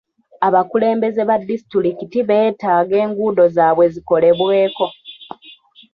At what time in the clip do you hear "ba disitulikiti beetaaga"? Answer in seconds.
1.29-2.95